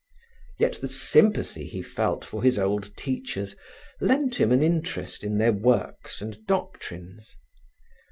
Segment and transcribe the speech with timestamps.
[0.57, 3.55] Yet the sympathy he felt for his old teachers
[3.99, 7.35] lent him an interest in their works and doctrines.